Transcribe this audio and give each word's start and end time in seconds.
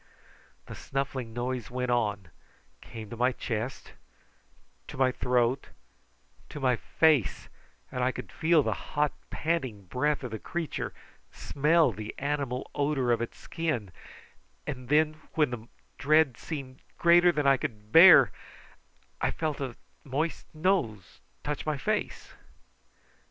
The 0.65 0.73
snuffling 0.73 1.31
noise 1.31 1.69
went 1.69 1.91
on; 1.91 2.31
came 2.81 3.11
to 3.11 3.15
my 3.15 3.31
chest, 3.31 3.93
to 4.87 4.97
my 4.97 5.11
throat, 5.11 5.67
to 6.49 6.59
my 6.59 6.75
face; 6.75 7.49
and 7.91 8.03
I 8.03 8.11
could 8.11 8.31
feel 8.31 8.63
the 8.63 8.73
hot 8.73 9.13
panting 9.29 9.85
breath 9.85 10.23
of 10.23 10.31
the 10.31 10.39
creature, 10.39 10.91
smell 11.31 11.91
the 11.91 12.15
animal 12.17 12.71
odour 12.73 13.11
of 13.11 13.21
its 13.21 13.37
skin; 13.37 13.91
and 14.65 14.89
then, 14.89 15.21
when 15.35 15.51
the 15.51 15.67
dread 15.99 16.35
seemed 16.35 16.81
greater 16.97 17.31
than 17.31 17.45
I 17.45 17.57
could 17.57 17.91
bear, 17.91 18.31
I 19.21 19.29
felt 19.29 19.61
a 19.61 19.75
moist 20.03 20.47
nose 20.55 21.19
touch 21.43 21.63
my 21.63 21.77
face. 21.77 22.33